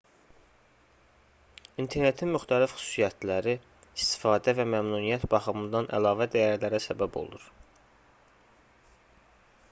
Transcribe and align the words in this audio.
i̇nternetin 1.81 2.31
müxtəlif 2.35 2.71
xüsusiyyətləri 2.77 3.53
istifadə 4.05 4.55
və 4.59 4.65
məmnuniyyət 4.75 5.25
baxımından 5.33 5.89
əlavə 5.99 6.27
dəyərlərə 6.37 6.81
səbəb 6.87 7.19
olur 7.21 7.45